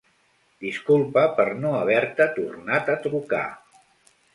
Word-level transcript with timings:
Disculpa 0.65 1.23
per 1.41 1.47
no 1.61 1.75
haver-te 1.83 2.29
tornat 2.41 2.95
a 2.97 3.01
trucar. 3.09 3.49